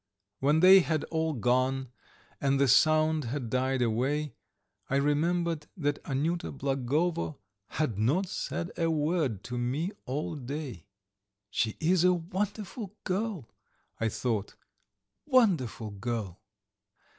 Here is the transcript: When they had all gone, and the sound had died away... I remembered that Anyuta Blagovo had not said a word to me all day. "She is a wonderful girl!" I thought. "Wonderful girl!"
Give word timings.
When 0.39 0.61
they 0.61 0.79
had 0.79 1.03
all 1.11 1.33
gone, 1.33 1.91
and 2.41 2.59
the 2.59 2.67
sound 2.67 3.25
had 3.25 3.51
died 3.51 3.83
away... 3.83 4.33
I 4.89 4.95
remembered 4.95 5.67
that 5.77 6.03
Anyuta 6.05 6.51
Blagovo 6.51 7.37
had 7.67 7.99
not 7.99 8.25
said 8.27 8.71
a 8.79 8.89
word 8.89 9.43
to 9.43 9.59
me 9.59 9.91
all 10.07 10.33
day. 10.33 10.87
"She 11.51 11.77
is 11.79 12.03
a 12.03 12.13
wonderful 12.13 12.95
girl!" 13.03 13.47
I 13.99 14.09
thought. 14.09 14.55
"Wonderful 15.27 15.91
girl!" 15.91 16.41